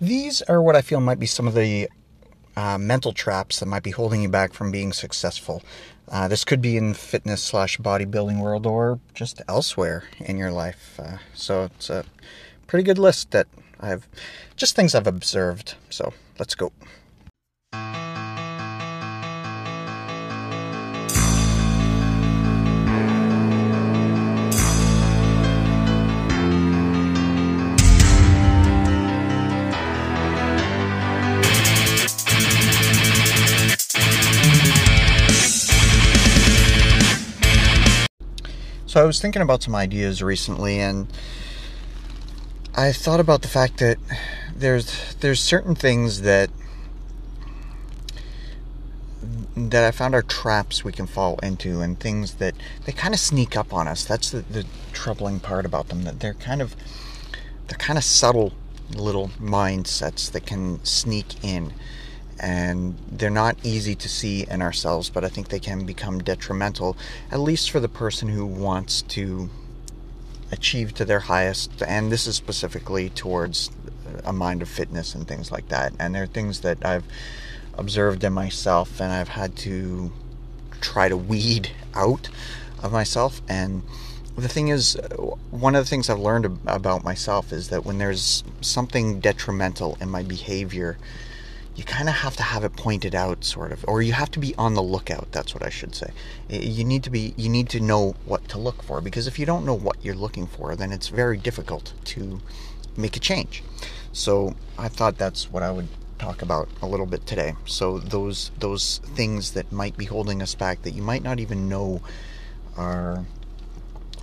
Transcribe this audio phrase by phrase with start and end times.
[0.00, 1.88] These are what I feel might be some of the
[2.56, 5.62] uh, mental traps that might be holding you back from being successful.
[6.08, 10.98] Uh, this could be in fitness slash bodybuilding world or just elsewhere in your life.
[10.98, 12.04] Uh, so it's a
[12.66, 13.46] pretty good list that
[13.80, 14.08] I've
[14.56, 15.74] just things I've observed.
[15.90, 16.72] So let's go.
[38.98, 41.06] So I was thinking about some ideas recently, and
[42.74, 43.96] I thought about the fact that
[44.56, 46.50] there's there's certain things that
[49.56, 52.56] that I found are traps we can fall into, and things that
[52.86, 54.04] they kind of sneak up on us.
[54.04, 56.02] That's the, the troubling part about them.
[56.02, 56.74] That they're kind of
[57.68, 58.52] they're kind of subtle
[58.90, 61.72] little mindsets that can sneak in
[62.40, 66.96] and they're not easy to see in ourselves, but I think they can become detrimental,
[67.30, 69.50] at least for the person who wants to
[70.50, 71.82] achieve to their highest.
[71.82, 73.70] And this is specifically towards
[74.24, 75.92] a mind of fitness and things like that.
[75.98, 77.04] And there are things that I've
[77.74, 80.12] observed in myself, and I've had to
[80.80, 82.28] try to weed out
[82.82, 83.42] of myself.
[83.48, 83.82] And
[84.36, 84.96] the thing is,
[85.50, 90.08] one of the things I've learned about myself is that when there's something detrimental in
[90.08, 90.96] my behavior,
[91.78, 94.40] you kind of have to have it pointed out sort of or you have to
[94.40, 96.10] be on the lookout that's what i should say.
[96.48, 99.46] You need to be you need to know what to look for because if you
[99.46, 102.40] don't know what you're looking for then it's very difficult to
[102.96, 103.62] make a change.
[104.12, 107.54] So i thought that's what i would talk about a little bit today.
[107.64, 111.68] So those those things that might be holding us back that you might not even
[111.68, 112.02] know
[112.76, 113.24] are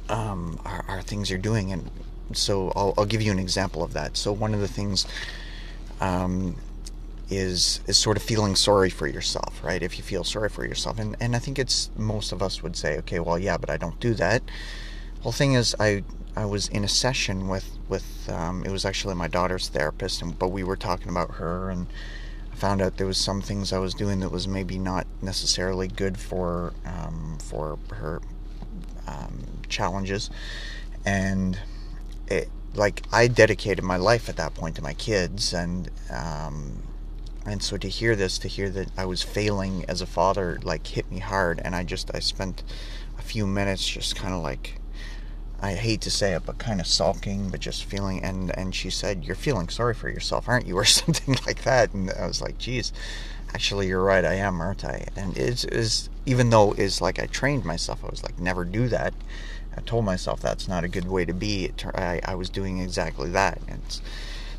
[0.09, 1.89] um, are, are things you're doing and
[2.33, 4.17] so I'll, I'll give you an example of that.
[4.17, 5.07] So one of the things
[6.01, 6.57] um,
[7.29, 9.81] is is sort of feeling sorry for yourself, right?
[9.81, 12.75] If you feel sorry for yourself, and and I think it's most of us would
[12.75, 14.43] say, okay, well, yeah, but I don't do that.
[15.23, 16.03] Well, thing is, I
[16.35, 20.37] I was in a session with with um, it was actually my daughter's therapist, and
[20.37, 21.87] but we were talking about her, and
[22.51, 25.87] I found out there was some things I was doing that was maybe not necessarily
[25.87, 28.21] good for um, for her
[29.07, 30.29] um, challenges,
[31.05, 31.57] and
[32.27, 36.83] it like I dedicated my life at that point to my kids, and um,
[37.45, 40.87] and so to hear this to hear that i was failing as a father like
[40.87, 41.61] hit me hard.
[41.63, 42.63] And i just i spent
[43.17, 44.79] a few minutes just kind of like
[45.61, 48.89] i hate to say it but kind of sulking but just feeling and and she
[48.89, 50.77] said you're feeling sorry for yourself aren't you?
[50.77, 51.93] or something like that.
[51.93, 52.91] And i was like geez
[53.53, 55.07] actually you're right i am aren't i?
[55.15, 58.87] And it is even though is like i trained myself i was like never do
[58.89, 59.13] that.
[59.77, 61.71] I told myself that's not a good way to be.
[61.95, 63.59] I, I was doing exactly that.
[63.67, 63.81] And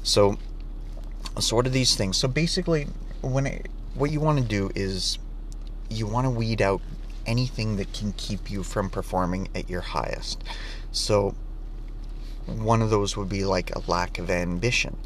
[0.03, 0.37] so
[1.41, 2.17] so of these things?
[2.17, 2.89] So basically,
[3.23, 5.19] when it, what you want to do is
[5.89, 6.81] you want to weed out
[7.27, 10.43] anything that can keep you from performing at your highest.
[10.93, 11.35] So
[12.47, 14.97] one of those would be like a lack of ambition,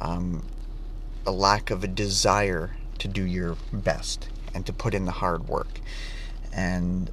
[0.00, 0.44] um,
[1.26, 5.48] a lack of a desire to do your best and to put in the hard
[5.48, 5.80] work.
[6.52, 7.10] And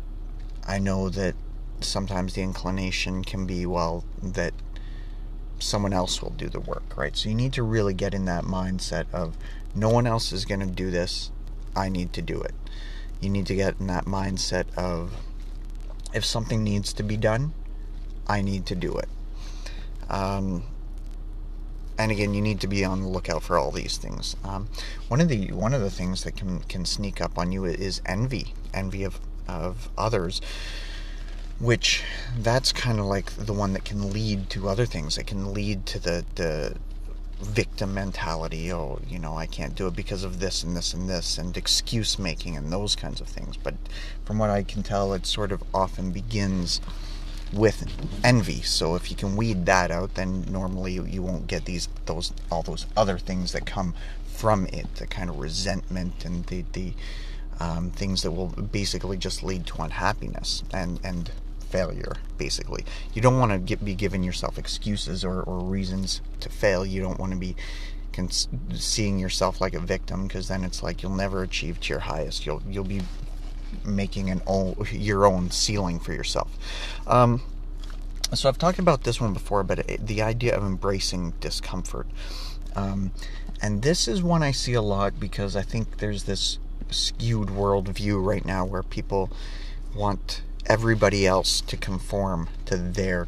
[0.65, 1.35] I know that
[1.81, 4.53] sometimes the inclination can be, well, that
[5.63, 7.15] someone else will do the work, right?
[7.15, 9.37] So you need to really get in that mindset of
[9.73, 11.31] no one else is going to do this.
[11.75, 12.53] I need to do it.
[13.21, 15.13] You need to get in that mindset of
[16.13, 17.53] if something needs to be done,
[18.27, 19.09] I need to do it.
[20.09, 20.63] Um,
[21.97, 24.35] and again, you need to be on the lookout for all these things.
[24.43, 24.67] Um,
[25.07, 28.01] one of the one of the things that can can sneak up on you is
[28.05, 30.41] envy, envy of of others
[31.63, 32.03] which
[32.37, 35.17] that's kind of like the one that can lead to other things.
[35.17, 36.75] It can lead to the the
[37.41, 38.71] victim mentality.
[38.71, 41.55] Oh, you know, I can't do it because of this and this and this, and
[41.55, 43.55] excuse making and those kinds of things.
[43.55, 43.75] But
[44.25, 46.81] from what I can tell, it sort of often begins
[47.53, 47.87] with
[48.25, 48.61] envy.
[48.61, 52.63] So if you can weed that out, then normally you, won't get these those all
[52.63, 53.93] those other things that come
[54.25, 56.93] from it, the kind of resentment and the the
[57.59, 61.31] um, things that will basically just lead to unhappiness and and
[61.73, 62.85] failure, basically.
[63.15, 66.85] You don't want to get, be giving yourself excuses or, or reasons to fail.
[66.85, 67.55] You don't want to be
[68.13, 72.01] cons- seeing yourself like a victim because then it's like you'll never achieve to your
[72.01, 72.45] highest.
[72.45, 73.01] You'll you'll be
[73.83, 74.43] making an
[74.91, 76.51] your own ceiling for yourself.
[77.07, 77.41] Um,
[78.35, 82.05] so I've talked about this one before, but it, the idea of embracing discomfort.
[82.75, 83.11] Um,
[83.63, 86.59] and this is one I see a lot because I think there's this
[86.91, 89.31] skewed worldview right now where people
[89.95, 93.27] want everybody else to conform to their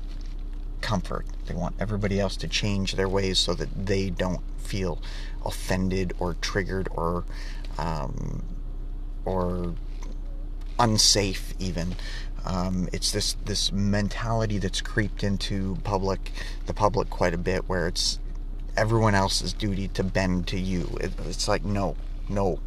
[0.82, 5.02] comfort, They want everybody else to change their ways so that they don't feel
[5.44, 7.24] offended or triggered or
[7.78, 8.44] um,
[9.26, 9.74] or
[10.78, 11.96] unsafe even.
[12.46, 16.32] Um, it's this this mentality that's creeped into public
[16.68, 18.20] the public quite a bit where it's
[18.78, 20.98] everyone else's duty to bend to you.
[21.02, 21.96] It, it's like no,
[22.30, 22.60] no.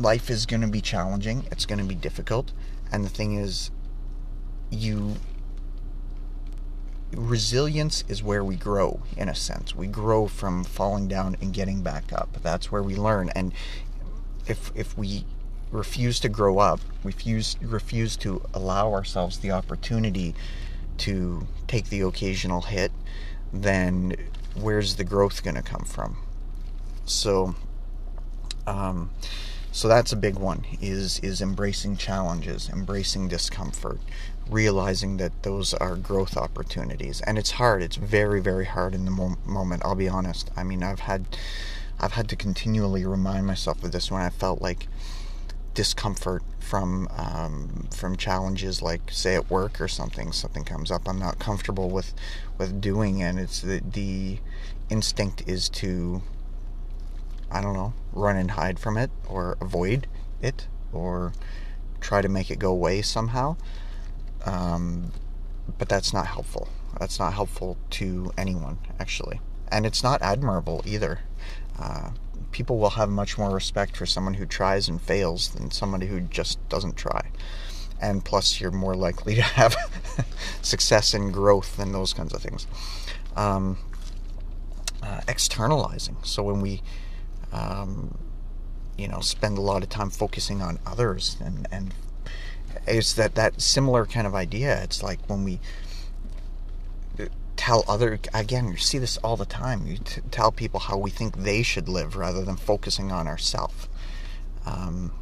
[0.00, 1.46] Life is going to be challenging.
[1.52, 2.52] It's going to be difficult,
[2.90, 3.70] and the thing is,
[4.70, 5.16] you
[7.12, 11.82] resilience is where we grow in a sense we grow from falling down and getting
[11.82, 13.52] back up that's where we learn and
[14.46, 15.24] if if we
[15.72, 20.34] refuse to grow up refuse refuse to allow ourselves the opportunity
[20.98, 22.92] to take the occasional hit
[23.52, 24.14] then
[24.54, 26.16] where's the growth going to come from
[27.04, 27.54] so
[28.68, 29.10] um,
[29.72, 34.00] so that's a big one is is embracing challenges embracing discomfort
[34.50, 37.20] realizing that those are growth opportunities.
[37.22, 40.50] And it's hard it's very very hard in the mo- moment i'll be honest.
[40.56, 41.24] I mean i've had
[42.00, 44.88] i've had to continually remind myself of this when i felt like
[45.74, 51.18] discomfort from um, from challenges like say at work or something something comes up i'm
[51.18, 52.12] not comfortable with
[52.58, 54.38] with doing and it's the the
[54.88, 56.22] instinct is to
[57.50, 60.06] i don't know run and hide from it or avoid
[60.40, 61.32] it or
[62.00, 63.56] try to make it go away somehow
[64.44, 65.12] um,
[65.78, 66.68] but that's not helpful.
[66.98, 69.40] That's not helpful to anyone, actually.
[69.68, 71.20] And it's not admirable either.
[71.78, 72.10] Uh,
[72.50, 76.20] people will have much more respect for someone who tries and fails than somebody who
[76.20, 77.30] just doesn't try.
[78.00, 79.76] And plus, you're more likely to have
[80.62, 82.66] success and growth and those kinds of things.
[83.36, 83.78] Um,
[85.02, 86.16] uh, externalizing.
[86.22, 86.82] So when we,
[87.52, 88.16] um,
[88.96, 91.94] you know, spend a lot of time focusing on others and, and
[92.86, 94.82] it's that that similar kind of idea.
[94.82, 95.60] It's like when we
[97.56, 99.86] tell other again you see this all the time.
[99.86, 103.86] You t- tell people how we think they should live rather than focusing on ourselves
[104.66, 105.12] um,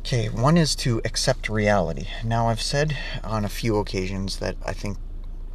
[0.00, 2.06] okay one is to accept reality.
[2.24, 4.98] Now i've said on a few occasions that i think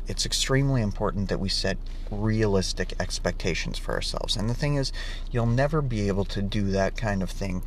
[0.08, 1.78] it's extremely important that we set
[2.12, 4.92] realistic expectations for ourselves and the thing is
[5.32, 7.64] you'll never be able to do that kind of thing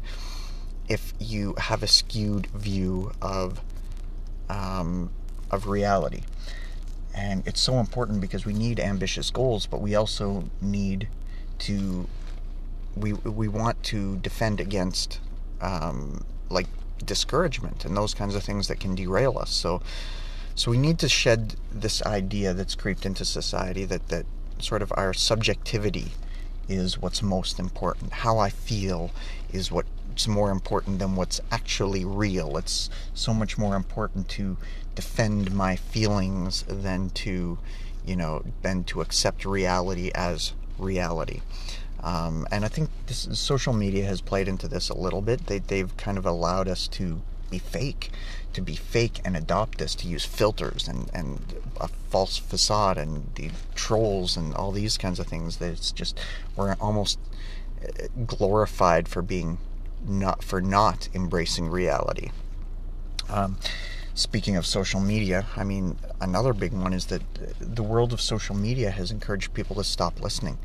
[0.89, 3.61] if you have a skewed view of
[4.49, 5.11] um,
[5.51, 6.23] of reality.
[7.15, 11.09] And it's so important because we need ambitious goals, but we also need
[11.61, 12.07] to
[12.97, 15.21] we we want to defend against
[15.61, 16.67] um, like
[17.05, 19.51] discouragement and those kinds of things that can derail us.
[19.51, 19.83] So
[20.59, 24.27] so we need to shed this idea that's creeped into society that that
[24.59, 26.09] sort of our subjectivity
[26.69, 28.13] is what's most important.
[28.13, 29.13] How I feel
[29.53, 32.57] is what's more important than what's actually real.
[32.57, 34.57] It's so much more important to
[34.97, 37.59] defend my feelings than to,
[38.05, 41.41] you know, than to accept reality as reality.
[42.03, 45.47] Um, and I think this, social media has played into this a little bit.
[45.47, 48.11] They, they've kind of allowed us to be fake,
[48.53, 53.31] to be fake and adopt this, to use filters and, and a false facade and
[53.35, 55.59] the trolls and all these kinds of things.
[55.59, 56.19] That it's just,
[56.57, 57.19] we're almost
[57.83, 59.59] uh, glorified for being
[60.07, 62.31] not for not embracing reality.
[63.29, 63.57] Um,
[64.15, 67.23] speaking of social media, I mean, another big one is that
[67.61, 70.59] the world of social media has encouraged people to stop listening.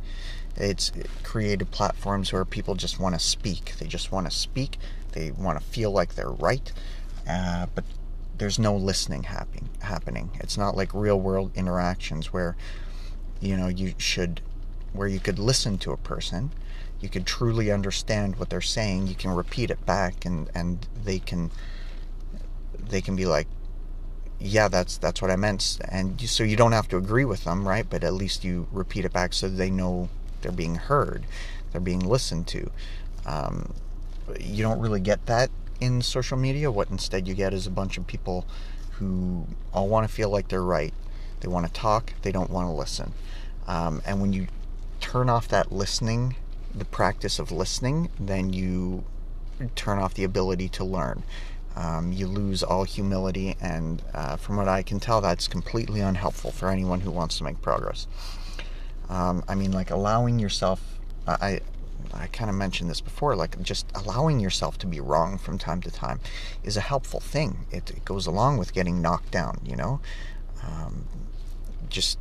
[0.56, 0.92] It's
[1.24, 3.74] created platforms where people just want to speak.
[3.80, 4.78] They just want to speak.
[5.14, 6.72] They want to feel like they're right,
[7.28, 7.84] uh, but
[8.38, 9.70] there's no listening happening.
[9.82, 10.32] Happening.
[10.40, 12.56] It's not like real world interactions where,
[13.40, 14.42] you know, you should,
[14.92, 16.52] where you could listen to a person
[17.04, 21.20] you can truly understand what they're saying you can repeat it back and and they
[21.20, 21.52] can
[22.80, 23.48] they can be like
[24.40, 27.44] yeah that's that's what i meant and you, so you don't have to agree with
[27.44, 30.08] them right but at least you repeat it back so they know
[30.44, 31.24] they're being heard
[31.72, 32.70] they're being listened to
[33.26, 33.74] um,
[34.40, 37.98] you don't really get that in social media what instead you get is a bunch
[37.98, 38.46] of people
[38.92, 40.94] who all want to feel like they're right
[41.40, 43.12] they want to talk they don't want to listen
[43.68, 44.48] um, and when you
[45.02, 46.36] turn off that listening
[46.74, 49.04] the practice of listening, then you
[49.76, 51.24] turn off the ability to learn.
[51.76, 56.52] Um, you lose all humility, and uh, from what I can tell, that's completely unhelpful
[56.52, 58.08] for anyone who wants to make progress.
[59.10, 61.62] Um, I mean, like allowing yourself, I,
[62.14, 65.82] I kind of mentioned this before, like just allowing yourself to be wrong from time
[65.82, 66.20] to time
[66.64, 67.66] is a helpful thing.
[67.72, 70.00] It, it goes along with getting knocked down, you know.
[70.64, 71.06] Um,
[71.90, 72.18] just,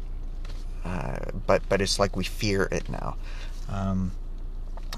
[0.85, 3.17] uh, but but it's like we fear it now.
[3.69, 4.12] Um,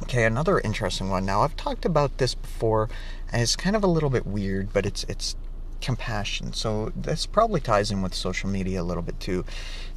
[0.02, 1.24] Okay, another interesting one.
[1.24, 2.88] Now I've talked about this before,
[3.32, 5.36] and it's kind of a little bit weird, but it's it's
[5.84, 6.54] compassion.
[6.54, 9.44] So this probably ties in with social media a little bit too,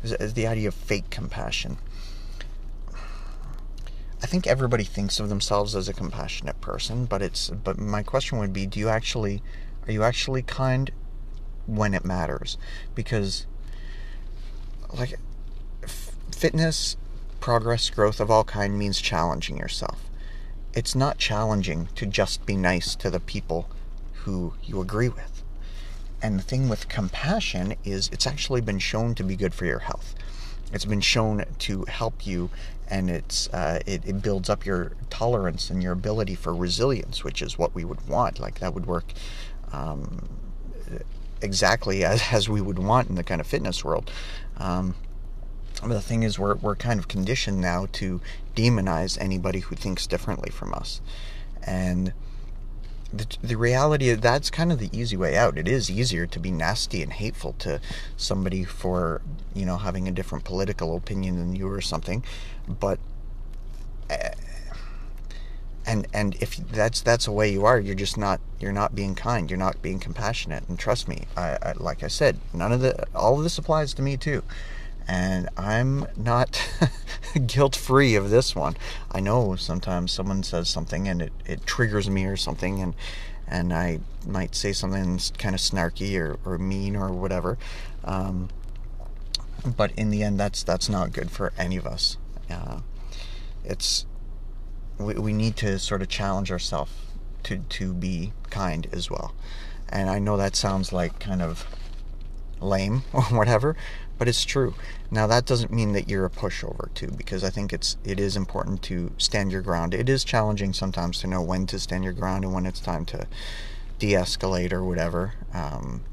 [0.04, 1.78] is, the idea of fake compassion.
[4.22, 8.38] I think everybody thinks of themselves as a compassionate person, but it's but my question
[8.40, 9.42] would be, do you actually
[9.88, 10.92] are you actually kind
[11.66, 12.58] when it matters?
[12.94, 13.46] Because
[14.92, 15.18] like
[15.84, 16.98] f- fitness,
[17.40, 20.10] progress, growth of all kind means challenging yourself.
[20.74, 23.70] It's not challenging to just be nice to the people
[24.24, 25.37] who you agree with.
[26.22, 29.80] And the thing with compassion is it's actually been shown to be good for your
[29.80, 30.16] health.
[30.74, 32.50] It's been shown to help you,
[32.90, 37.42] and it's uh, it, it builds up your tolerance and your ability for resilience, which
[37.42, 38.40] is what we would want.
[38.40, 39.14] Like that would work
[39.72, 40.28] um,
[41.42, 44.12] exactly as, as we would want in the kind of fitness world.
[44.58, 44.96] Um,
[45.82, 48.20] but the thing is, we're, we're kind of conditioned now to
[48.56, 51.02] demonize anybody who thinks differently from us.
[51.62, 52.14] And
[53.14, 55.58] the, the reality is that's kind of the easy way out.
[55.58, 57.80] It is easier to be nasty and hateful to
[58.18, 59.22] somebody for,
[59.54, 62.24] you know, having a different political opinion than you or something.
[62.68, 63.00] But.
[64.10, 64.30] Uh,
[65.88, 69.16] and and if that's that's the way you are you're just not you're not being
[69.16, 72.82] kind you're not being compassionate and trust me I, I like i said none of
[72.82, 74.44] the all of this applies to me too
[75.08, 76.62] and i'm not
[77.48, 78.76] guilt free of this one
[79.12, 82.94] i know sometimes someone says something and it, it triggers me or something and
[83.48, 87.58] and i might say something kind of snarky or, or mean or whatever
[88.04, 88.50] um,
[89.76, 92.18] but in the end that's that's not good for any of us
[92.50, 92.80] uh,
[93.64, 94.06] it's
[94.98, 96.92] we, we need to sort of challenge ourselves
[97.44, 99.34] to, to be kind as well.
[99.90, 101.66] And I know that sounds like kind of
[102.60, 103.76] lame or whatever,
[104.18, 104.74] but it's true.
[105.12, 108.36] Now that doesn't mean that you're a pushover too, because I think it's it is
[108.36, 109.94] important to stand your ground.
[109.94, 113.06] It is challenging sometimes to know when to stand your ground and when it's time
[113.06, 113.28] to
[114.00, 115.34] de-escalate or whatever.
[115.54, 116.04] Um,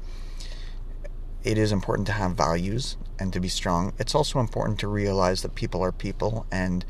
[1.43, 3.93] it is important to have values and to be strong.
[3.99, 6.83] It's also important to realize that people are people and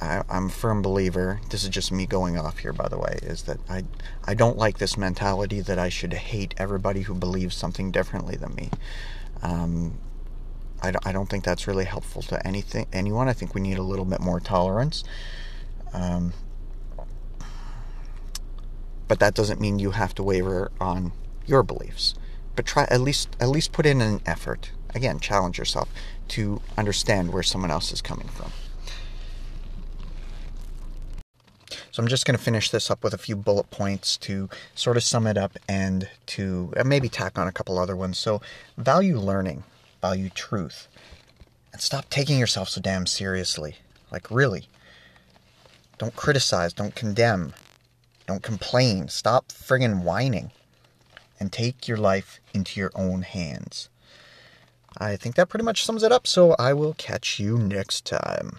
[0.00, 1.40] I, am a firm believer.
[1.50, 3.18] This is just me going off here, by the way.
[3.22, 3.84] Is that I
[4.24, 8.54] I don't like this mentality that I should hate everybody who believes something differently than
[8.54, 8.70] me.
[9.42, 9.98] Um,
[10.82, 13.28] I, I don't think that's really helpful to anything anyone.
[13.28, 15.04] I think we need a little bit more tolerance.
[15.92, 16.32] Um,
[19.08, 21.12] but that doesn't mean you have to waver on
[21.46, 22.14] your beliefs.
[22.54, 24.70] But try at least at least put in an effort.
[24.94, 25.88] Again, challenge yourself
[26.28, 28.52] to understand where someone else is coming from.
[32.00, 35.02] I'm just going to finish this up with a few bullet points to sort of
[35.02, 38.16] sum it up and to uh, maybe tack on a couple other ones.
[38.16, 38.40] So
[38.78, 39.64] value learning,
[40.00, 40.88] value truth,
[41.74, 43.76] and stop taking yourself so damn seriously.
[44.10, 44.66] Like, really.
[45.98, 47.52] Don't criticize, don't condemn,
[48.26, 49.08] don't complain.
[49.08, 50.52] Stop friggin' whining
[51.38, 53.90] and take your life into your own hands.
[54.96, 58.58] I think that pretty much sums it up, so I will catch you next time.